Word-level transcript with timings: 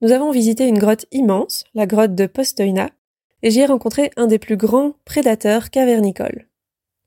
Nous 0.00 0.12
avons 0.12 0.30
visité 0.30 0.68
une 0.68 0.78
grotte 0.78 1.06
immense, 1.10 1.64
la 1.74 1.86
grotte 1.86 2.14
de 2.14 2.26
Postojna, 2.26 2.90
et 3.42 3.50
j'y 3.50 3.60
ai 3.60 3.66
rencontré 3.66 4.10
un 4.16 4.26
des 4.26 4.38
plus 4.38 4.56
grands 4.56 4.94
prédateurs 5.04 5.70
cavernicoles. 5.70 6.46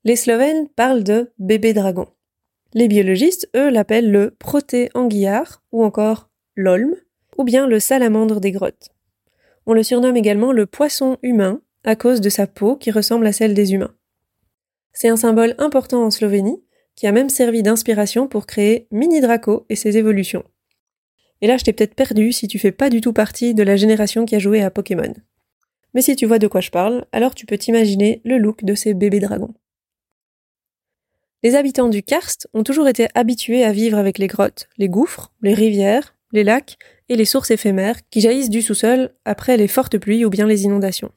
Les 0.03 0.17
Slovènes 0.17 0.67
parlent 0.67 1.03
de 1.03 1.31
bébé 1.39 1.73
dragon. 1.73 2.07
Les 2.73 2.87
biologistes, 2.87 3.49
eux, 3.55 3.69
l'appellent 3.69 4.11
le 4.11 4.31
proté-anguillard, 4.31 5.63
ou 5.71 5.83
encore 5.83 6.29
l'olme, 6.55 6.95
ou 7.37 7.43
bien 7.43 7.65
le 7.65 7.79
salamandre 7.79 8.41
des 8.41 8.51
grottes. 8.51 8.89
On 9.65 9.73
le 9.73 9.83
surnomme 9.83 10.17
également 10.17 10.51
le 10.51 10.65
poisson 10.65 11.17
humain, 11.21 11.61
à 11.85 11.95
cause 11.95 12.19
de 12.19 12.29
sa 12.29 12.45
peau 12.45 12.75
qui 12.75 12.91
ressemble 12.91 13.25
à 13.25 13.31
celle 13.31 13.53
des 13.53 13.73
humains. 13.73 13.95
C'est 14.91 15.09
un 15.09 15.17
symbole 15.17 15.55
important 15.59 16.03
en 16.03 16.11
Slovénie, 16.11 16.61
qui 16.95 17.07
a 17.07 17.13
même 17.13 17.29
servi 17.29 17.63
d'inspiration 17.63 18.27
pour 18.27 18.45
créer 18.45 18.87
Mini 18.91 19.21
Draco 19.21 19.65
et 19.69 19.75
ses 19.75 19.97
évolutions. 19.97 20.43
Et 21.41 21.47
là, 21.47 21.57
je 21.57 21.63
t'ai 21.63 21.73
peut-être 21.73 21.95
perdu 21.95 22.31
si 22.31 22.47
tu 22.47 22.59
fais 22.59 22.71
pas 22.71 22.89
du 22.89 23.01
tout 23.01 23.13
partie 23.13 23.53
de 23.53 23.63
la 23.63 23.75
génération 23.75 24.25
qui 24.25 24.35
a 24.35 24.39
joué 24.39 24.61
à 24.61 24.69
Pokémon. 24.69 25.13
Mais 25.93 26.01
si 26.01 26.15
tu 26.15 26.25
vois 26.25 26.39
de 26.39 26.47
quoi 26.47 26.61
je 26.61 26.69
parle, 26.69 27.05
alors 27.11 27.35
tu 27.35 27.45
peux 27.45 27.57
t'imaginer 27.57 28.21
le 28.23 28.37
look 28.37 28.63
de 28.63 28.75
ces 28.75 28.93
bébés 28.93 29.19
dragons. 29.19 29.53
Les 31.43 31.55
habitants 31.55 31.89
du 31.89 32.03
karst 32.03 32.47
ont 32.53 32.63
toujours 32.63 32.87
été 32.87 33.07
habitués 33.15 33.63
à 33.63 33.71
vivre 33.71 33.97
avec 33.97 34.19
les 34.19 34.27
grottes, 34.27 34.69
les 34.77 34.89
gouffres, 34.89 35.33
les 35.41 35.55
rivières, 35.55 36.15
les 36.31 36.43
lacs 36.43 36.77
et 37.09 37.15
les 37.15 37.25
sources 37.25 37.51
éphémères 37.51 37.97
qui 38.09 38.21
jaillissent 38.21 38.51
du 38.51 38.61
sous-sol 38.61 39.09
après 39.25 39.57
les 39.57 39.67
fortes 39.67 39.97
pluies 39.97 40.23
ou 40.23 40.29
bien 40.29 40.45
les 40.45 40.63
inondations. 40.63 41.11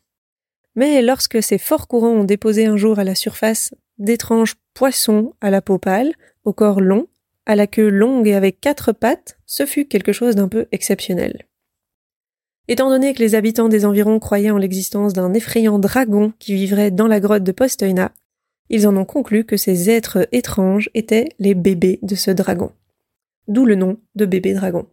Mais 0.76 1.02
lorsque 1.02 1.42
ces 1.42 1.58
forts 1.58 1.86
courants 1.86 2.08
ont 2.08 2.24
déposé 2.24 2.66
un 2.66 2.76
jour 2.76 2.98
à 2.98 3.04
la 3.04 3.14
surface 3.14 3.74
d'étranges 3.98 4.56
poissons 4.72 5.34
à 5.40 5.50
la 5.50 5.62
peau 5.62 5.78
pâle, 5.78 6.14
au 6.44 6.52
corps 6.52 6.80
long, 6.80 7.06
à 7.46 7.56
la 7.56 7.66
queue 7.66 7.88
longue 7.88 8.26
et 8.28 8.34
avec 8.34 8.60
quatre 8.60 8.92
pattes, 8.92 9.38
ce 9.46 9.66
fut 9.66 9.86
quelque 9.86 10.12
chose 10.12 10.36
d'un 10.36 10.48
peu 10.48 10.66
exceptionnel. 10.72 11.46
Étant 12.66 12.88
donné 12.88 13.12
que 13.12 13.18
les 13.18 13.34
habitants 13.34 13.68
des 13.68 13.84
environs 13.84 14.18
croyaient 14.18 14.50
en 14.50 14.58
l'existence 14.58 15.12
d'un 15.12 15.34
effrayant 15.34 15.78
dragon 15.78 16.32
qui 16.38 16.54
vivrait 16.54 16.90
dans 16.90 17.06
la 17.06 17.20
grotte 17.20 17.44
de 17.44 17.52
Postojna, 17.52 18.12
ils 18.70 18.88
en 18.88 18.96
ont 18.96 19.04
conclu 19.04 19.44
que 19.44 19.58
ces 19.58 19.90
êtres 19.90 20.26
étranges 20.32 20.88
étaient 20.94 21.28
les 21.38 21.54
bébés 21.54 21.98
de 22.02 22.14
ce 22.14 22.30
dragon. 22.30 22.72
D'où 23.48 23.66
le 23.66 23.74
nom 23.74 23.98
de 24.14 24.24
bébé 24.24 24.54
dragon. 24.54 24.86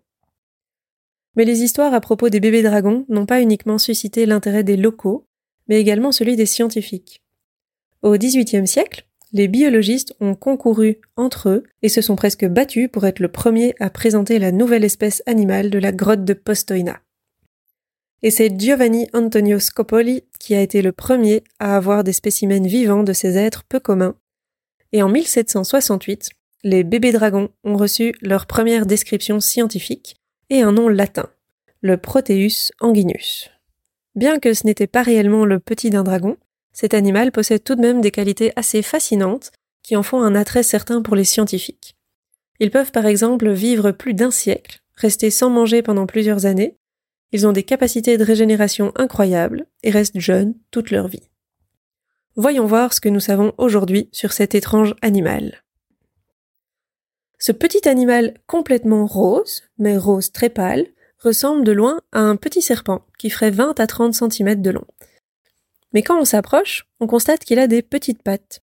Mais 1.37 1.45
les 1.45 1.63
histoires 1.63 1.93
à 1.93 2.01
propos 2.01 2.27
des 2.27 2.41
bébés 2.41 2.63
dragons 2.63 3.05
n'ont 3.07 3.25
pas 3.25 3.41
uniquement 3.41 3.77
suscité 3.77 4.25
l'intérêt 4.25 4.65
des 4.65 4.75
locaux, 4.75 5.25
mais 5.69 5.79
également 5.79 6.11
celui 6.11 6.35
des 6.35 6.45
scientifiques. 6.45 7.23
Au 8.01 8.17
XVIIIe 8.17 8.67
siècle, 8.67 9.05
les 9.33 9.47
biologistes 9.47 10.13
ont 10.19 10.35
concouru 10.35 10.99
entre 11.15 11.49
eux 11.49 11.63
et 11.81 11.89
se 11.89 12.01
sont 12.01 12.15
presque 12.15 12.45
battus 12.45 12.89
pour 12.91 13.05
être 13.05 13.19
le 13.19 13.29
premier 13.29 13.73
à 13.79 13.89
présenter 13.89 14.39
la 14.39 14.51
nouvelle 14.51 14.83
espèce 14.83 15.23
animale 15.25 15.69
de 15.69 15.79
la 15.79 15.91
grotte 15.91 16.25
de 16.25 16.33
Postojna. 16.33 16.99
Et 18.23 18.29
c'est 18.29 18.59
Giovanni 18.59 19.07
Antonio 19.13 19.59
Scopoli 19.59 20.23
qui 20.39 20.53
a 20.53 20.61
été 20.61 20.81
le 20.81 20.91
premier 20.91 21.43
à 21.59 21.75
avoir 21.75 22.03
des 22.03 22.13
spécimens 22.13 22.67
vivants 22.67 23.03
de 23.03 23.13
ces 23.13 23.37
êtres 23.37 23.63
peu 23.63 23.79
communs. 23.79 24.15
Et 24.91 25.01
en 25.01 25.09
1768, 25.09 26.29
les 26.63 26.83
bébés 26.83 27.11
dragons 27.11 27.49
ont 27.63 27.77
reçu 27.77 28.13
leur 28.21 28.45
première 28.45 28.85
description 28.85 29.39
scientifique 29.39 30.17
et 30.49 30.61
un 30.61 30.73
nom 30.73 30.87
latin, 30.87 31.29
le 31.81 31.97
Proteus 31.97 32.71
anguinus. 32.79 33.49
Bien 34.13 34.39
que 34.39 34.53
ce 34.53 34.67
n'était 34.67 34.87
pas 34.87 35.01
réellement 35.01 35.45
le 35.45 35.59
petit 35.59 35.89
d'un 35.89 36.03
dragon, 36.03 36.37
cet 36.73 36.93
animal 36.93 37.31
possède 37.31 37.63
tout 37.63 37.75
de 37.75 37.81
même 37.81 38.01
des 38.01 38.11
qualités 38.11 38.53
assez 38.55 38.81
fascinantes 38.81 39.51
qui 39.83 39.95
en 39.95 40.03
font 40.03 40.21
un 40.21 40.35
attrait 40.35 40.63
certain 40.63 41.01
pour 41.01 41.15
les 41.15 41.23
scientifiques. 41.23 41.95
Ils 42.59 42.71
peuvent 42.71 42.91
par 42.91 43.05
exemple 43.05 43.51
vivre 43.51 43.91
plus 43.91 44.13
d'un 44.13 44.31
siècle, 44.31 44.81
rester 44.95 45.29
sans 45.29 45.49
manger 45.49 45.81
pendant 45.81 46.05
plusieurs 46.05 46.45
années, 46.45 46.77
ils 47.31 47.47
ont 47.47 47.53
des 47.53 47.63
capacités 47.63 48.17
de 48.17 48.23
régénération 48.23 48.91
incroyables 48.95 49.65
et 49.83 49.89
restent 49.89 50.19
jeunes 50.19 50.53
toute 50.69 50.91
leur 50.91 51.07
vie. 51.07 51.29
Voyons 52.35 52.65
voir 52.65 52.93
ce 52.93 53.01
que 53.01 53.09
nous 53.09 53.19
savons 53.19 53.53
aujourd'hui 53.57 54.09
sur 54.11 54.33
cet 54.33 54.55
étrange 54.55 54.95
animal. 55.01 55.63
Ce 57.39 57.51
petit 57.51 57.87
animal 57.89 58.35
complètement 58.47 59.05
rose, 59.05 59.63
mais 59.77 59.97
rose 59.97 60.31
très 60.31 60.49
pâle, 60.49 60.85
ressemble 61.19 61.63
de 61.63 61.71
loin 61.71 62.01
à 62.11 62.19
un 62.19 62.35
petit 62.35 62.61
serpent 62.61 63.05
qui 63.17 63.29
ferait 63.29 63.51
20 63.51 63.79
à 63.79 63.87
30 63.87 64.13
cm 64.13 64.61
de 64.61 64.69
long. 64.69 64.85
Mais 65.93 66.01
quand 66.01 66.19
on 66.19 66.25
s'approche, 66.25 66.85
on 66.99 67.07
constate 67.07 67.43
qu'il 67.43 67.59
a 67.59 67.67
des 67.67 67.81
petites 67.81 68.23
pattes. 68.23 68.61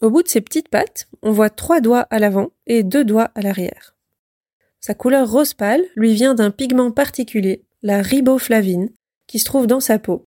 Au 0.00 0.10
bout 0.10 0.22
de 0.22 0.28
ces 0.28 0.40
petites 0.40 0.68
pattes, 0.68 1.08
on 1.22 1.32
voit 1.32 1.50
trois 1.50 1.80
doigts 1.80 2.06
à 2.10 2.18
l'avant 2.18 2.50
et 2.66 2.82
deux 2.82 3.04
doigts 3.04 3.30
à 3.34 3.42
l'arrière. 3.42 3.96
Sa 4.80 4.94
couleur 4.94 5.30
rose 5.30 5.54
pâle 5.54 5.84
lui 5.96 6.14
vient 6.14 6.34
d'un 6.34 6.50
pigment 6.50 6.92
particulier, 6.92 7.64
la 7.82 8.00
riboflavine, 8.00 8.90
qui 9.26 9.38
se 9.38 9.44
trouve 9.44 9.66
dans 9.66 9.80
sa 9.80 9.98
peau. 9.98 10.24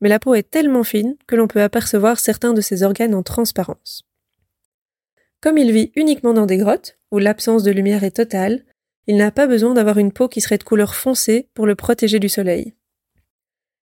Mais 0.00 0.08
la 0.08 0.18
peau 0.18 0.34
est 0.34 0.50
tellement 0.50 0.84
fine 0.84 1.16
que 1.26 1.36
l'on 1.36 1.48
peut 1.48 1.62
apercevoir 1.62 2.18
certains 2.18 2.52
de 2.52 2.60
ses 2.60 2.82
organes 2.82 3.14
en 3.14 3.22
transparence. 3.22 4.02
Comme 5.40 5.58
il 5.58 5.72
vit 5.72 5.92
uniquement 5.96 6.34
dans 6.34 6.46
des 6.46 6.58
grottes, 6.58 6.98
où 7.10 7.18
l'absence 7.18 7.62
de 7.62 7.70
lumière 7.70 8.04
est 8.04 8.16
totale, 8.16 8.64
il 9.06 9.16
n'a 9.16 9.30
pas 9.30 9.46
besoin 9.46 9.74
d'avoir 9.74 9.98
une 9.98 10.12
peau 10.12 10.28
qui 10.28 10.40
serait 10.40 10.58
de 10.58 10.64
couleur 10.64 10.94
foncée 10.94 11.48
pour 11.54 11.66
le 11.66 11.74
protéger 11.74 12.18
du 12.18 12.28
soleil. 12.28 12.74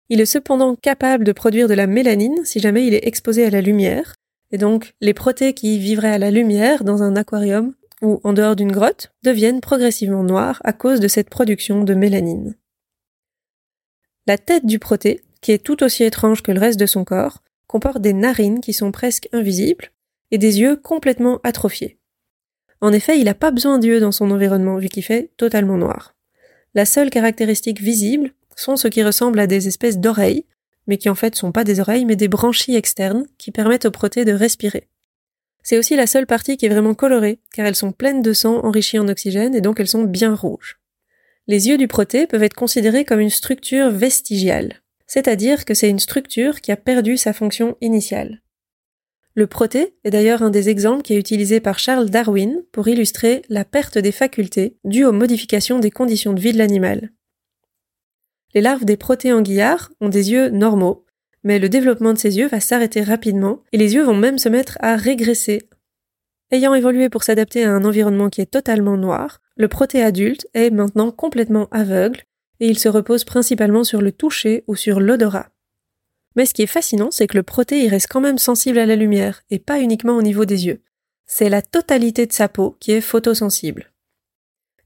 Il 0.08 0.20
est 0.20 0.26
cependant 0.26 0.76
capable 0.76 1.24
de 1.24 1.32
produire 1.32 1.68
de 1.68 1.74
la 1.74 1.86
mélanine 1.86 2.44
si 2.44 2.60
jamais 2.60 2.86
il 2.86 2.94
est 2.94 3.06
exposé 3.06 3.44
à 3.44 3.50
la 3.50 3.60
lumière, 3.60 4.14
et 4.50 4.58
donc 4.58 4.94
les 5.00 5.14
protés 5.14 5.54
qui 5.54 5.78
vivraient 5.78 6.12
à 6.12 6.18
la 6.18 6.30
lumière 6.30 6.84
dans 6.84 7.02
un 7.02 7.16
aquarium 7.16 7.74
ou 8.02 8.20
en 8.24 8.32
dehors 8.32 8.56
d'une 8.56 8.72
grotte 8.72 9.12
deviennent 9.22 9.60
progressivement 9.60 10.24
noirs 10.24 10.60
à 10.64 10.72
cause 10.72 11.00
de 11.00 11.08
cette 11.08 11.30
production 11.30 11.84
de 11.84 11.94
mélanine. 11.94 12.56
La 14.26 14.38
tête 14.38 14.66
du 14.66 14.78
proté, 14.78 15.22
qui 15.40 15.52
est 15.52 15.64
tout 15.64 15.82
aussi 15.82 16.04
étrange 16.04 16.42
que 16.42 16.52
le 16.52 16.60
reste 16.60 16.78
de 16.78 16.86
son 16.86 17.04
corps, 17.04 17.42
comporte 17.66 18.02
des 18.02 18.12
narines 18.12 18.60
qui 18.60 18.72
sont 18.72 18.92
presque 18.92 19.28
invisibles 19.32 19.90
et 20.30 20.38
des 20.38 20.60
yeux 20.60 20.76
complètement 20.76 21.40
atrophiés. 21.42 21.98
En 22.80 22.92
effet, 22.92 23.18
il 23.18 23.24
n'a 23.24 23.34
pas 23.34 23.52
besoin 23.52 23.78
d'yeux 23.78 24.00
dans 24.00 24.12
son 24.12 24.30
environnement 24.30 24.76
vu 24.76 24.88
qu'il 24.88 25.04
fait 25.04 25.30
totalement 25.36 25.78
noir. 25.78 26.14
La 26.74 26.84
seule 26.84 27.10
caractéristique 27.10 27.80
visible 27.80 28.32
sont 28.62 28.76
ce 28.76 28.88
qui 28.88 29.02
ressemble 29.02 29.40
à 29.40 29.46
des 29.46 29.68
espèces 29.68 29.98
d'oreilles, 29.98 30.46
mais 30.86 30.96
qui 30.96 31.08
en 31.08 31.14
fait 31.14 31.34
sont 31.34 31.52
pas 31.52 31.64
des 31.64 31.80
oreilles 31.80 32.04
mais 32.04 32.16
des 32.16 32.28
branchies 32.28 32.76
externes 32.76 33.26
qui 33.38 33.50
permettent 33.50 33.86
aux 33.86 33.90
protés 33.90 34.24
de 34.24 34.32
respirer. 34.32 34.88
C'est 35.62 35.78
aussi 35.78 35.94
la 35.96 36.06
seule 36.06 36.26
partie 36.26 36.56
qui 36.56 36.66
est 36.66 36.70
vraiment 36.70 36.94
colorée, 36.94 37.38
car 37.54 37.66
elles 37.66 37.76
sont 37.76 37.92
pleines 37.92 38.22
de 38.22 38.32
sang 38.32 38.64
enrichi 38.64 38.98
en 38.98 39.08
oxygène 39.08 39.54
et 39.54 39.60
donc 39.60 39.78
elles 39.78 39.88
sont 39.88 40.04
bien 40.04 40.34
rouges. 40.34 40.80
Les 41.46 41.68
yeux 41.68 41.78
du 41.78 41.88
proté 41.88 42.26
peuvent 42.26 42.42
être 42.42 42.54
considérés 42.54 43.04
comme 43.04 43.20
une 43.20 43.30
structure 43.30 43.90
vestigiale, 43.90 44.82
c'est-à-dire 45.06 45.64
que 45.64 45.74
c'est 45.74 45.90
une 45.90 45.98
structure 45.98 46.60
qui 46.60 46.72
a 46.72 46.76
perdu 46.76 47.16
sa 47.16 47.32
fonction 47.32 47.76
initiale. 47.80 48.42
Le 49.34 49.46
proté 49.46 49.94
est 50.04 50.10
d'ailleurs 50.10 50.42
un 50.42 50.50
des 50.50 50.68
exemples 50.68 51.02
qui 51.02 51.14
est 51.14 51.18
utilisé 51.18 51.60
par 51.60 51.78
Charles 51.78 52.10
Darwin 52.10 52.62
pour 52.70 52.86
illustrer 52.86 53.42
la 53.48 53.64
perte 53.64 53.98
des 53.98 54.12
facultés 54.12 54.76
due 54.84 55.04
aux 55.04 55.12
modifications 55.12 55.78
des 55.78 55.90
conditions 55.90 56.32
de 56.32 56.40
vie 56.40 56.52
de 56.52 56.58
l'animal. 56.58 57.10
Les 58.54 58.60
larves 58.60 58.84
des 58.84 58.96
protéanguillards 58.96 59.90
ont 60.00 60.08
des 60.08 60.30
yeux 60.30 60.50
normaux, 60.50 61.04
mais 61.44 61.58
le 61.58 61.68
développement 61.68 62.12
de 62.12 62.18
ces 62.18 62.38
yeux 62.38 62.48
va 62.48 62.60
s'arrêter 62.60 63.02
rapidement 63.02 63.62
et 63.72 63.78
les 63.78 63.94
yeux 63.94 64.04
vont 64.04 64.14
même 64.14 64.38
se 64.38 64.48
mettre 64.48 64.78
à 64.80 64.96
régresser. 64.96 65.62
Ayant 66.50 66.74
évolué 66.74 67.08
pour 67.08 67.24
s'adapter 67.24 67.64
à 67.64 67.72
un 67.72 67.84
environnement 67.84 68.28
qui 68.28 68.40
est 68.40 68.46
totalement 68.46 68.96
noir, 68.96 69.40
le 69.56 69.68
proté 69.68 70.02
adulte 70.02 70.46
est 70.54 70.70
maintenant 70.70 71.10
complètement 71.10 71.68
aveugle 71.70 72.24
et 72.60 72.68
il 72.68 72.78
se 72.78 72.88
repose 72.88 73.24
principalement 73.24 73.84
sur 73.84 74.02
le 74.02 74.12
toucher 74.12 74.64
ou 74.66 74.76
sur 74.76 75.00
l'odorat. 75.00 75.48
Mais 76.36 76.46
ce 76.46 76.54
qui 76.54 76.62
est 76.62 76.66
fascinant, 76.66 77.10
c'est 77.10 77.26
que 77.26 77.36
le 77.36 77.42
proté 77.42 77.82
y 77.82 77.88
reste 77.88 78.06
quand 78.08 78.20
même 78.20 78.38
sensible 78.38 78.78
à 78.78 78.86
la 78.86 78.96
lumière, 78.96 79.42
et 79.50 79.58
pas 79.58 79.80
uniquement 79.80 80.16
au 80.16 80.22
niveau 80.22 80.44
des 80.44 80.66
yeux. 80.66 80.82
C'est 81.26 81.48
la 81.48 81.60
totalité 81.60 82.26
de 82.26 82.32
sa 82.32 82.48
peau 82.48 82.76
qui 82.80 82.92
est 82.92 83.00
photosensible. 83.00 83.91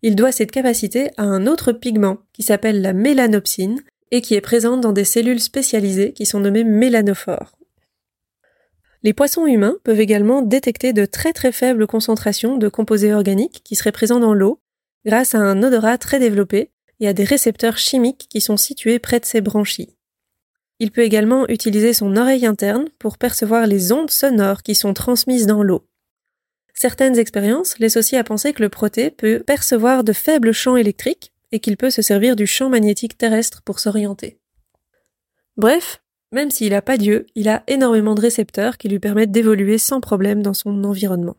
Il 0.03 0.17
doit 0.17 0.33
cette 0.33 0.51
capacité 0.51 1.11
à 1.17 1.25
un 1.25 1.47
autre 1.47 1.73
pigment 1.73 2.19
qui 2.33 2.43
s'appelle 2.43 2.83
la 2.83 2.93
mélanopsine 2.93 3.83
et 4.11 4.21
qui 4.21 4.35
est 4.35 4.41
présente 4.41 4.81
dans 4.81 4.93
des 4.93 5.05
cellules 5.05 5.41
spécialisées 5.41 6.13
qui 6.13 6.27
sont 6.27 6.41
nommées 6.41 6.65
mélanophores. 6.65 7.57
Les 9.03 9.13
poissons 9.13 9.47
humains 9.47 9.77
peuvent 9.85 10.01
également 10.01 10.43
détecter 10.43 10.93
de 10.93 11.07
très 11.07 11.33
très 11.33 11.53
faibles 11.53 11.87
concentrations 11.87 12.57
de 12.57 12.69
composés 12.69 13.15
organiques 13.15 13.63
qui 13.65 13.77
seraient 13.77 13.93
présents 13.93 14.21
dans 14.21 14.35
l'eau 14.35 14.61
grâce 15.05 15.35
à 15.35 15.39
un 15.39 15.63
odorat 15.63 15.99
très 15.99 16.19
développé 16.19 16.71
et 17.01 17.09
a 17.09 17.13
des 17.13 17.25
récepteurs 17.25 17.79
chimiques 17.79 18.27
qui 18.29 18.41
sont 18.41 18.57
situés 18.57 18.99
près 18.99 19.21
de 19.21 19.25
ses 19.25 19.41
branchies. 19.41 19.97
Il 20.79 20.91
peut 20.91 21.03
également 21.03 21.49
utiliser 21.49 21.93
son 21.93 22.17
oreille 22.17 22.47
interne 22.47 22.87
pour 22.99 23.17
percevoir 23.17 23.67
les 23.67 23.93
ondes 23.93 24.11
sonores 24.11 24.63
qui 24.63 24.75
sont 24.75 24.93
transmises 24.93 25.47
dans 25.47 25.63
l'eau. 25.63 25.87
Certaines 26.79 27.19
expériences 27.19 27.79
laissent 27.79 27.97
aussi 27.97 28.17
à 28.17 28.25
penser 28.25 28.53
que 28.53 28.63
le 28.63 28.69
proté 28.69 29.11
peut 29.11 29.43
percevoir 29.45 30.05
de 30.05 30.13
faibles 30.13 30.53
champs 30.53 30.77
électriques 30.77 31.33
et 31.51 31.59
qu'il 31.59 31.79
peut 31.79 31.89
se 31.89 32.03
servir 32.03 32.37
du 32.37 32.47
champ 32.47 32.69
magnétique 32.69 33.17
terrestre 33.17 33.63
pour 33.63 33.81
s'orienter. 33.81 34.39
Bref, 35.57 36.03
même 36.33 36.51
s'il 36.51 36.73
n'a 36.73 36.83
pas 36.83 36.99
Dieu, 36.99 37.27
il 37.35 37.49
a 37.49 37.65
énormément 37.67 38.15
de 38.15 38.21
récepteurs 38.21 38.77
qui 38.77 38.91
lui 38.91 38.99
permettent 38.99 39.31
d'évoluer 39.31 39.79
sans 39.79 40.03
problème 40.03 40.43
dans 40.43 40.53
son 40.53 40.85
environnement. 40.85 41.37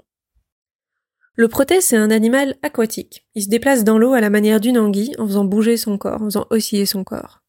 Le 1.36 1.48
proté, 1.48 1.82
c'est 1.82 1.98
un 1.98 2.10
animal 2.10 2.56
aquatique. 2.64 3.28
Il 3.36 3.44
se 3.44 3.50
déplace 3.50 3.84
dans 3.84 4.00
l'eau 4.00 4.14
à 4.14 4.22
la 4.22 4.32
manière 4.32 4.60
d'une 4.60 4.80
anguille 4.80 5.14
en 5.20 5.28
faisant 5.28 5.46
bouger 5.46 5.78
son 5.78 6.00
corps, 6.00 6.24
en 6.24 6.26
faisant 6.26 6.48
osciller 6.50 6.88
son 6.88 7.04
corps. 7.04 7.44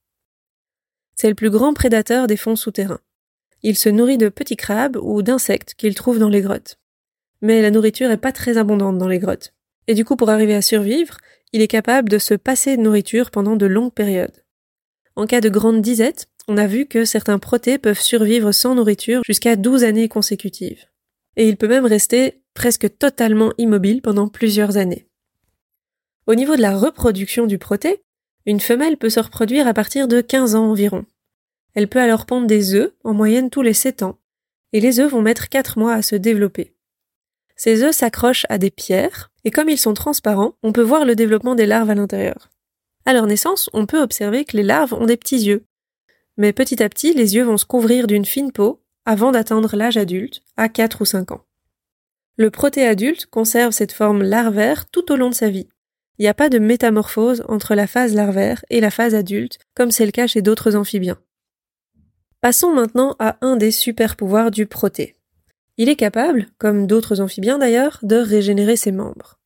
C'est 1.14 1.31
le 1.31 1.35
plus 1.35 1.49
grand 1.49 1.73
prédateur 1.73 2.26
des 2.26 2.37
fonds 2.37 2.55
souterrains. 2.55 3.00
Il 3.62 3.79
se 3.79 3.88
nourrit 3.88 4.19
de 4.19 4.29
petits 4.29 4.56
crabes 4.56 4.99
ou 5.00 5.23
d'insectes 5.23 5.73
qu'il 5.75 5.94
trouve 5.94 6.19
dans 6.19 6.29
les 6.29 6.43
grottes. 6.43 6.79
Mais 7.40 7.62
la 7.62 7.70
nourriture 7.70 8.11
est 8.11 8.17
pas 8.17 8.32
très 8.32 8.58
abondante 8.58 8.99
dans 8.99 9.08
les 9.08 9.19
grottes. 9.19 9.55
Et 9.87 9.94
du 9.94 10.05
coup, 10.05 10.17
pour 10.17 10.31
arriver 10.31 10.55
à 10.55 10.62
survivre, 10.62 11.17
il 11.52 11.62
est 11.62 11.69
capable 11.69 12.08
de 12.08 12.19
se 12.19 12.35
passer 12.35 12.76
de 12.76 12.82
nourriture 12.82 13.31
pendant 13.31 13.56
de 13.56 13.67
longues 13.67 13.93
périodes. 13.93 14.44
En 15.17 15.26
cas 15.26 15.40
de 15.40 15.49
grande 15.49 15.81
disette, 15.81 16.29
on 16.46 16.56
a 16.56 16.67
vu 16.67 16.87
que 16.87 17.05
certains 17.05 17.38
protés 17.38 17.79
peuvent 17.79 18.00
survivre 18.00 18.52
sans 18.52 18.75
nourriture 18.75 19.23
jusqu'à 19.25 19.56
12 19.56 19.85
années 19.85 20.08
consécutives. 20.08 20.85
Et 21.37 21.49
il 21.49 21.56
peut 21.56 21.69
même 21.69 21.87
rester 21.87 22.43
presque 22.55 22.99
totalement 22.99 23.52
immobile 23.58 24.02
pendant 24.02 24.29
plusieurs 24.29 24.76
années. 24.76 25.06
Au 26.26 26.35
niveau 26.35 26.56
de 26.56 26.62
la 26.62 26.76
reproduction 26.76 27.46
du 27.46 27.58
proté, 27.58 28.02
une 28.46 28.61
femelle 28.61 28.96
peut 28.96 29.11
se 29.11 29.20
reproduire 29.20 29.67
à 29.67 29.75
partir 29.75 30.08
de 30.08 30.20
15 30.20 30.55
ans 30.55 30.70
environ. 30.70 31.05
Elle 31.75 31.88
peut 31.88 32.00
alors 32.00 32.26
pondre 32.26 32.46
des 32.46 32.75
œufs, 32.75 32.93
en 33.05 33.14
moyenne 33.14 33.50
tous 33.50 33.62
les 33.62 33.75
7 33.75 34.02
ans, 34.02 34.19
et 34.73 34.81
les 34.81 35.00
œufs 35.00 35.11
vont 35.11 35.23
mettre 35.23 35.49
4 35.49 35.79
mois 35.79 35.94
à 35.94 36.02
se 36.02 36.17
développer. 36.17 36.75
Ces 37.59 37.83
œufs 37.83 37.95
s'accrochent 37.95 38.47
à 38.49 38.57
des 38.57 38.71
pierres, 38.71 39.33
et 39.45 39.51
comme 39.51 39.69
ils 39.69 39.79
sont 39.79 39.93
transparents, 39.93 40.55
on 40.63 40.73
peut 40.73 40.81
voir 40.81 41.05
le 41.05 41.17
développement 41.17 41.57
des 41.57 41.67
larves 41.67 41.91
à 41.91 41.97
l'intérieur. 41.97 42.49
À 43.05 43.13
leur 43.13 43.27
naissance, 43.27 43.69
on 43.73 43.85
peut 43.85 44.01
observer 44.01 44.45
que 44.45 44.57
les 44.57 44.63
larves 44.63 44.95
ont 44.95 45.07
des 45.07 45.17
petits 45.17 45.41
yeux. 45.41 45.65
Mais 46.37 46.53
petit 46.53 46.81
à 46.83 46.89
petit, 46.89 47.13
les 47.13 47.35
yeux 47.35 47.43
vont 47.43 47.57
se 47.57 47.67
couvrir 47.67 48.07
d'une 48.07 48.25
fine 48.25 48.53
peau 48.53 48.81
avant 49.05 49.33
d'atteindre 49.33 49.77
l'âge 49.77 49.97
adulte, 49.97 50.41
à 50.57 50.69
4 50.69 51.01
ou 51.01 51.05
5 51.05 51.33
ans. 51.33 51.45
Le 52.37 52.51
protéadulte 52.51 53.27
conserve 53.27 53.73
cette 53.73 53.91
forme 53.91 54.23
larvaire 54.23 54.87
tout 54.87 55.11
au 55.11 55.17
long 55.17 55.31
de 55.31 55.35
sa 55.35 55.51
vie. 55.51 55.67
Il 56.19 56.23
n'y 56.23 56.29
a 56.29 56.35
pas 56.35 56.51
de 56.51 56.61
métamorphose 56.61 57.43
entre 57.49 57.75
la 57.75 57.89
phase 57.89 58.15
larvaire 58.15 58.65
et 58.71 58.81
la 58.81 58.93
phase 58.93 59.17
adulte, 59.17 59.59
comme 59.75 59.91
c'est 59.91 60.07
le 60.07 60.13
cas 60.13 60.29
chez 60.29 60.43
d'autres 60.43 60.77
amphibiens. 60.77 61.19
Passons 62.41 62.73
maintenant 62.73 63.17
à 63.19 63.37
un 63.41 63.57
des 63.57 63.73
super 63.73 64.15
pouvoirs 64.15 64.53
du 64.53 64.67
proté. 64.67 65.17
Il 65.79 65.89
est 65.89 65.97
capable, 65.97 66.49
comme 66.59 66.89
d'autres 66.89 67.21
amphibiens 67.21 67.59
d'ailleurs, 67.59 68.01
de 68.03 68.17
régénérer 68.17 68.77
ses 68.77 68.93
membres. 68.93 69.39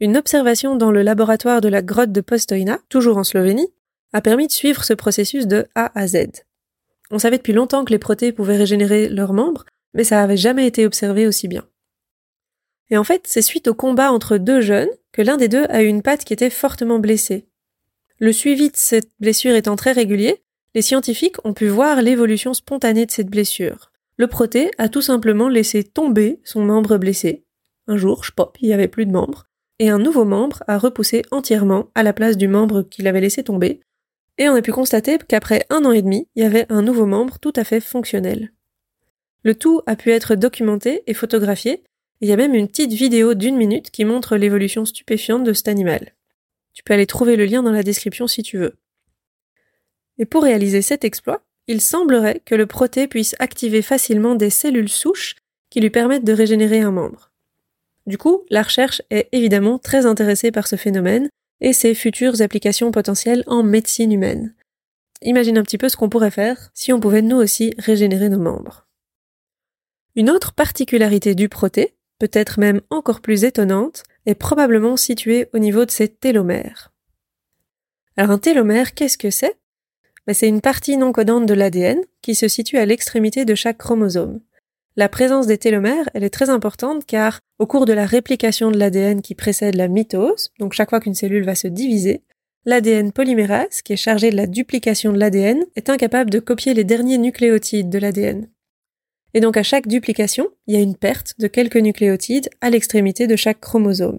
Une 0.00 0.16
observation 0.16 0.74
dans 0.74 0.90
le 0.90 1.02
laboratoire 1.02 1.60
de 1.60 1.68
la 1.68 1.82
grotte 1.82 2.10
de 2.10 2.20
Postojna, 2.20 2.80
toujours 2.88 3.16
en 3.16 3.24
Slovénie, 3.24 3.72
a 4.12 4.20
permis 4.20 4.48
de 4.48 4.52
suivre 4.52 4.82
ce 4.82 4.92
processus 4.92 5.46
de 5.46 5.66
A 5.76 5.98
à 5.98 6.08
Z. 6.08 6.26
On 7.12 7.20
savait 7.20 7.36
depuis 7.36 7.52
longtemps 7.52 7.84
que 7.84 7.92
les 7.92 7.98
protés 7.98 8.32
pouvaient 8.32 8.56
régénérer 8.56 9.08
leurs 9.08 9.32
membres, 9.32 9.64
mais 9.94 10.04
ça 10.04 10.16
n'avait 10.16 10.36
jamais 10.36 10.66
été 10.66 10.84
observé 10.84 11.28
aussi 11.28 11.46
bien. 11.46 11.64
Et 12.90 12.96
en 12.96 13.04
fait, 13.04 13.22
c'est 13.24 13.42
suite 13.42 13.68
au 13.68 13.74
combat 13.74 14.10
entre 14.10 14.36
deux 14.36 14.60
jeunes 14.60 14.90
que 15.12 15.22
l'un 15.22 15.36
des 15.36 15.48
deux 15.48 15.64
a 15.68 15.82
eu 15.82 15.86
une 15.86 16.02
patte 16.02 16.24
qui 16.24 16.32
était 16.32 16.50
fortement 16.50 16.98
blessée. 16.98 17.46
Le 18.18 18.32
suivi 18.32 18.68
de 18.70 18.76
cette 18.76 19.10
blessure 19.20 19.54
étant 19.54 19.76
très 19.76 19.92
régulier, 19.92 20.42
les 20.74 20.82
scientifiques 20.82 21.44
ont 21.44 21.54
pu 21.54 21.68
voir 21.68 22.02
l'évolution 22.02 22.52
spontanée 22.52 23.06
de 23.06 23.10
cette 23.10 23.30
blessure. 23.30 23.89
Le 24.20 24.26
proté 24.26 24.70
a 24.76 24.90
tout 24.90 25.00
simplement 25.00 25.48
laissé 25.48 25.82
tomber 25.82 26.40
son 26.44 26.62
membre 26.62 26.98
blessé. 26.98 27.46
Un 27.86 27.96
jour, 27.96 28.22
pop, 28.36 28.54
il 28.60 28.68
n'y 28.68 28.74
avait 28.74 28.86
plus 28.86 29.06
de 29.06 29.12
membre, 29.12 29.46
et 29.78 29.88
un 29.88 29.98
nouveau 29.98 30.26
membre 30.26 30.62
a 30.66 30.76
repoussé 30.76 31.22
entièrement 31.30 31.88
à 31.94 32.02
la 32.02 32.12
place 32.12 32.36
du 32.36 32.46
membre 32.46 32.82
qu'il 32.82 33.08
avait 33.08 33.22
laissé 33.22 33.42
tomber, 33.42 33.80
et 34.36 34.46
on 34.50 34.54
a 34.54 34.60
pu 34.60 34.72
constater 34.72 35.16
qu'après 35.26 35.64
un 35.70 35.86
an 35.86 35.92
et 35.92 36.02
demi, 36.02 36.28
il 36.34 36.42
y 36.42 36.46
avait 36.46 36.66
un 36.68 36.82
nouveau 36.82 37.06
membre 37.06 37.38
tout 37.38 37.54
à 37.56 37.64
fait 37.64 37.80
fonctionnel. 37.80 38.52
Le 39.42 39.54
tout 39.54 39.80
a 39.86 39.96
pu 39.96 40.10
être 40.10 40.34
documenté 40.34 41.02
et 41.06 41.14
photographié, 41.14 41.82
il 42.20 42.28
y 42.28 42.32
a 42.32 42.36
même 42.36 42.54
une 42.54 42.68
petite 42.68 42.92
vidéo 42.92 43.32
d'une 43.32 43.56
minute 43.56 43.90
qui 43.90 44.04
montre 44.04 44.36
l'évolution 44.36 44.84
stupéfiante 44.84 45.44
de 45.44 45.54
cet 45.54 45.68
animal. 45.68 46.12
Tu 46.74 46.82
peux 46.82 46.92
aller 46.92 47.06
trouver 47.06 47.36
le 47.36 47.46
lien 47.46 47.62
dans 47.62 47.72
la 47.72 47.82
description 47.82 48.26
si 48.26 48.42
tu 48.42 48.58
veux. 48.58 48.76
Et 50.18 50.26
pour 50.26 50.42
réaliser 50.42 50.82
cet 50.82 51.06
exploit, 51.06 51.42
il 51.70 51.80
semblerait 51.80 52.42
que 52.44 52.56
le 52.56 52.66
proté 52.66 53.06
puisse 53.06 53.36
activer 53.38 53.80
facilement 53.80 54.34
des 54.34 54.50
cellules 54.50 54.88
souches 54.88 55.36
qui 55.70 55.80
lui 55.80 55.90
permettent 55.90 56.24
de 56.24 56.32
régénérer 56.32 56.80
un 56.80 56.90
membre. 56.90 57.30
Du 58.06 58.18
coup, 58.18 58.42
la 58.50 58.64
recherche 58.64 59.02
est 59.10 59.28
évidemment 59.30 59.78
très 59.78 60.04
intéressée 60.04 60.50
par 60.50 60.66
ce 60.66 60.74
phénomène 60.74 61.28
et 61.60 61.72
ses 61.72 61.94
futures 61.94 62.42
applications 62.42 62.90
potentielles 62.90 63.44
en 63.46 63.62
médecine 63.62 64.10
humaine. 64.10 64.52
Imagine 65.22 65.58
un 65.58 65.62
petit 65.62 65.78
peu 65.78 65.88
ce 65.88 65.96
qu'on 65.96 66.08
pourrait 66.08 66.32
faire 66.32 66.70
si 66.74 66.92
on 66.92 66.98
pouvait 66.98 67.22
nous 67.22 67.36
aussi 67.36 67.72
régénérer 67.78 68.30
nos 68.30 68.40
membres. 68.40 68.88
Une 70.16 70.28
autre 70.28 70.54
particularité 70.54 71.36
du 71.36 71.48
proté, 71.48 71.94
peut-être 72.18 72.58
même 72.58 72.80
encore 72.90 73.20
plus 73.20 73.44
étonnante, 73.44 74.02
est 74.26 74.34
probablement 74.34 74.96
située 74.96 75.48
au 75.52 75.60
niveau 75.60 75.84
de 75.84 75.92
ses 75.92 76.08
télomères. 76.08 76.92
Alors 78.16 78.32
un 78.32 78.38
télomère, 78.38 78.92
qu'est-ce 78.92 79.18
que 79.18 79.30
c'est? 79.30 79.59
C'est 80.32 80.48
une 80.48 80.60
partie 80.60 80.96
non 80.96 81.12
codante 81.12 81.46
de 81.46 81.54
l'ADN 81.54 82.00
qui 82.22 82.34
se 82.34 82.46
situe 82.46 82.78
à 82.78 82.86
l'extrémité 82.86 83.44
de 83.44 83.54
chaque 83.54 83.78
chromosome. 83.78 84.40
La 84.96 85.08
présence 85.08 85.46
des 85.46 85.58
télomères, 85.58 86.08
elle 86.14 86.24
est 86.24 86.30
très 86.30 86.50
importante 86.50 87.04
car 87.06 87.40
au 87.58 87.66
cours 87.66 87.84
de 87.84 87.92
la 87.92 88.06
réplication 88.06 88.70
de 88.70 88.78
l'ADN 88.78 89.22
qui 89.22 89.34
précède 89.34 89.74
la 89.74 89.88
mitose, 89.88 90.50
donc 90.58 90.72
chaque 90.72 90.90
fois 90.90 91.00
qu'une 91.00 91.14
cellule 91.14 91.44
va 91.44 91.54
se 91.54 91.68
diviser, 91.68 92.22
l'ADN 92.64 93.12
polymérase, 93.12 93.82
qui 93.82 93.94
est 93.94 93.96
chargé 93.96 94.30
de 94.30 94.36
la 94.36 94.46
duplication 94.46 95.12
de 95.12 95.18
l'ADN, 95.18 95.64
est 95.74 95.90
incapable 95.90 96.30
de 96.30 96.38
copier 96.38 96.74
les 96.74 96.84
derniers 96.84 97.18
nucléotides 97.18 97.88
de 97.88 97.98
l'ADN. 97.98 98.48
Et 99.34 99.40
donc 99.40 99.56
à 99.56 99.62
chaque 99.62 99.88
duplication, 99.88 100.48
il 100.66 100.74
y 100.74 100.78
a 100.78 100.82
une 100.82 100.96
perte 100.96 101.34
de 101.38 101.46
quelques 101.46 101.76
nucléotides 101.76 102.50
à 102.60 102.70
l'extrémité 102.70 103.26
de 103.26 103.36
chaque 103.36 103.60
chromosome. 103.60 104.18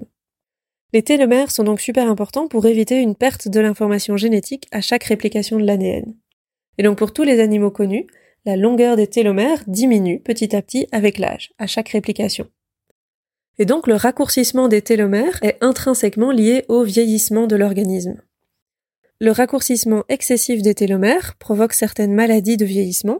Les 0.94 1.04
télomères 1.04 1.52
sont 1.52 1.64
donc 1.64 1.80
super 1.80 2.10
importants 2.10 2.48
pour 2.48 2.66
éviter 2.66 3.00
une 3.00 3.16
perte 3.16 3.48
de 3.48 3.60
l'information 3.62 4.18
génétique 4.18 4.68
à 4.72 4.82
chaque 4.82 5.06
réplication 5.06 5.58
de 5.58 5.66
l'ADN. 5.66 6.16
Et 6.78 6.84
donc 6.84 6.98
pour 6.98 7.14
tous 7.14 7.24
les 7.24 7.40
animaux 7.40 7.72
connus, 7.72 8.08
la 8.46 8.58
longueur 8.58 8.98
des 8.98 9.08
télomères 9.08 9.64
diminue 9.68 10.20
petit 10.20 10.56
à 10.56 10.62
petit 10.62 10.88
avec 10.92 11.18
l'âge, 11.18 11.54
à 11.60 11.68
chaque 11.68 11.90
réplication. 11.90 12.48
Et 13.58 13.66
donc 13.66 13.88
le 13.88 13.96
raccourcissement 13.96 14.68
des 14.68 14.82
télomères 14.82 15.40
est 15.44 15.58
intrinsèquement 15.62 16.32
lié 16.32 16.66
au 16.68 16.84
vieillissement 16.84 17.48
de 17.48 17.56
l'organisme. 17.56 18.22
Le 19.20 19.32
raccourcissement 19.32 20.04
excessif 20.10 20.62
des 20.62 20.74
télomères 20.74 21.36
provoque 21.38 21.74
certaines 21.74 22.14
maladies 22.14 22.58
de 22.58 22.66
vieillissement, 22.66 23.20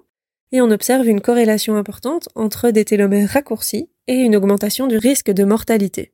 et 0.52 0.60
on 0.60 0.72
observe 0.72 1.08
une 1.08 1.22
corrélation 1.22 1.76
importante 1.76 2.28
entre 2.36 2.72
des 2.72 2.84
télomères 2.84 3.30
raccourcis 3.30 3.90
et 4.08 4.16
une 4.16 4.36
augmentation 4.36 4.88
du 4.88 4.98
risque 4.98 5.32
de 5.32 5.44
mortalité. 5.44 6.12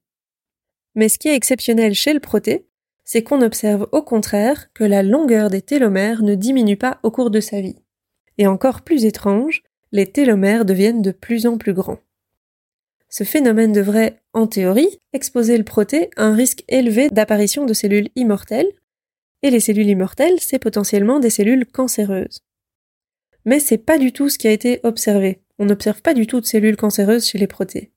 Mais 0.98 1.08
ce 1.08 1.18
qui 1.18 1.30
est 1.30 1.36
exceptionnel 1.36 1.94
chez 1.94 2.14
le 2.14 2.20
proté, 2.20 2.68
c'est 3.06 3.24
qu'on 3.24 3.42
observe 3.42 3.88
au 3.94 4.02
contraire 4.02 4.74
que 4.74 4.84
la 4.84 5.02
longueur 5.02 5.50
des 5.50 5.62
télomères 5.62 6.24
ne 6.24 6.36
diminue 6.36 6.76
pas 6.76 7.00
au 7.04 7.12
cours 7.12 7.32
de 7.32 7.40
sa 7.40 7.62
vie. 7.62 7.78
Et 8.38 8.48
encore 8.48 8.82
plus 8.82 9.06
étrange, 9.06 9.64
les 9.94 10.08
télomères 10.08 10.66
deviennent 10.66 11.02
de 11.02 11.12
plus 11.12 11.48
en 11.48 11.58
plus 11.58 11.74
grands. 11.74 12.00
Ce 13.08 13.24
phénomène 13.24 13.72
devrait, 13.72 14.20
en 14.34 14.46
théorie, 14.48 15.00
exposer 15.14 15.58
le 15.58 15.64
proté 15.64 16.10
à 16.18 16.26
un 16.26 16.36
risque 16.36 16.66
élevé 16.68 17.10
d'apparition 17.10 17.66
de 17.66 17.74
cellules 17.74 18.10
immortelles, 18.18 18.74
et 19.44 19.50
les 19.50 19.62
cellules 19.62 19.88
immortelles, 19.88 20.42
c'est 20.42 20.60
potentiellement 20.60 21.22
des 21.22 21.30
cellules 21.30 21.66
cancéreuses 21.66 22.42
mais 23.48 23.62
c'est 23.62 23.78
pas 23.78 23.98
du 23.98 24.12
tout 24.12 24.28
ce 24.28 24.38
qui 24.38 24.50
a 24.50 24.52
été 24.52 24.82
observé. 24.84 25.40
On 25.58 25.66
n'observe 25.66 26.02
pas 26.02 26.14
du 26.14 26.28
tout 26.28 26.42
de 26.42 26.46
cellules 26.46 26.76
cancéreuses 26.76 27.26
chez 27.26 27.38
les 27.38 27.48
protés. 27.48 27.94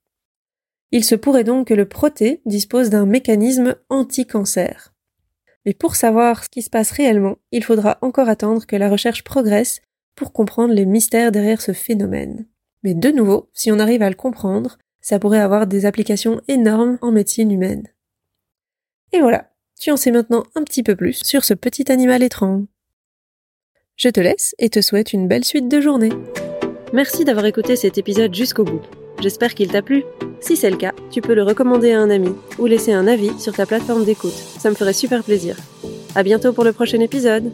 Il 0.92 1.04
se 1.04 1.14
pourrait 1.14 1.44
donc 1.44 1.68
que 1.68 1.74
le 1.74 1.88
proté 1.88 2.40
dispose 2.46 2.90
d'un 2.90 3.06
mécanisme 3.06 3.76
anti-cancer. 3.88 4.92
Mais 5.64 5.74
pour 5.74 5.94
savoir 5.94 6.44
ce 6.44 6.48
qui 6.48 6.62
se 6.62 6.70
passe 6.70 6.90
réellement, 6.90 7.36
il 7.52 7.62
faudra 7.62 7.98
encore 8.02 8.28
attendre 8.28 8.66
que 8.66 8.76
la 8.76 8.88
recherche 8.88 9.22
progresse 9.22 9.80
pour 10.14 10.32
comprendre 10.32 10.74
les 10.74 10.86
mystères 10.86 11.32
derrière 11.32 11.60
ce 11.60 11.72
phénomène. 11.72 12.46
Mais 12.82 12.94
de 12.94 13.10
nouveau, 13.10 13.50
si 13.52 13.70
on 13.70 13.78
arrive 13.78 14.02
à 14.02 14.08
le 14.08 14.16
comprendre, 14.16 14.78
ça 15.00 15.18
pourrait 15.18 15.40
avoir 15.40 15.66
des 15.66 15.86
applications 15.86 16.40
énormes 16.48 16.98
en 17.02 17.12
médecine 17.12 17.50
humaine. 17.50 17.88
Et 19.12 19.20
voilà, 19.20 19.50
tu 19.78 19.90
en 19.90 19.96
sais 19.96 20.10
maintenant 20.10 20.44
un 20.54 20.62
petit 20.62 20.82
peu 20.82 20.96
plus 20.96 21.20
sur 21.24 21.44
ce 21.44 21.54
petit 21.54 21.90
animal 21.90 22.22
étrange. 22.22 22.64
Je 23.96 24.08
te 24.08 24.20
laisse 24.20 24.54
et 24.58 24.70
te 24.70 24.80
souhaite 24.80 25.12
une 25.12 25.28
belle 25.28 25.44
suite 25.44 25.68
de 25.68 25.80
journée. 25.80 26.12
Merci 26.92 27.24
d'avoir 27.24 27.46
écouté 27.46 27.76
cet 27.76 27.98
épisode 27.98 28.34
jusqu'au 28.34 28.64
bout. 28.64 28.82
J'espère 29.20 29.54
qu'il 29.54 29.68
t'a 29.68 29.82
plu. 29.82 30.04
Si 30.40 30.56
c'est 30.56 30.70
le 30.70 30.76
cas, 30.76 30.92
tu 31.10 31.20
peux 31.20 31.34
le 31.34 31.42
recommander 31.42 31.92
à 31.92 32.00
un 32.00 32.10
ami 32.10 32.30
ou 32.58 32.66
laisser 32.66 32.92
un 32.92 33.06
avis 33.06 33.38
sur 33.38 33.52
ta 33.52 33.66
plateforme 33.66 34.04
d'écoute. 34.04 34.32
Ça 34.32 34.70
me 34.70 34.74
ferait 34.74 34.92
super 34.92 35.22
plaisir. 35.22 35.56
À 36.14 36.22
bientôt 36.22 36.52
pour 36.52 36.64
le 36.64 36.72
prochain 36.72 37.00
épisode. 37.00 37.52